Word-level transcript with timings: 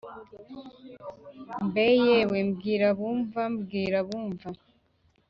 mbe 1.65 1.85
yewe 2.05 2.37
mbwirabumva 2.49 3.41
mbwirabumva! 3.53 4.49